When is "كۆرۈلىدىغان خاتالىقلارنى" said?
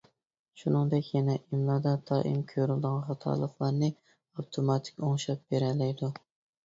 2.53-3.93